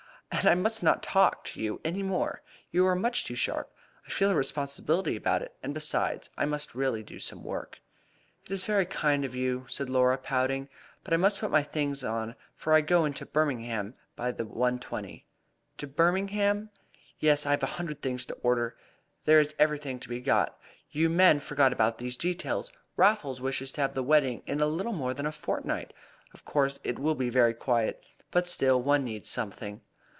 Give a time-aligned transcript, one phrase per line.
[0.33, 2.41] "And I must not talk to you any more.
[2.71, 3.69] You are much too sharp.
[4.07, 7.79] I feel a responsibility about it; and, besides, I must really do some work."
[8.45, 10.67] "It Is very unkind of you," said Laura, pouting.
[11.03, 15.23] "But I must put my things on, for I go into Birmingham by the 1.20."
[15.79, 16.69] "To Birmingham?"
[17.19, 18.77] "Yes, I have a hundred things to order.
[19.25, 20.57] There is everything to be got.
[20.89, 22.71] You men forget about these details.
[22.95, 25.91] Raffles wishes to have the wedding in little more than a fortnight.
[26.33, 29.81] Of course it will be very quiet, but still one needs something."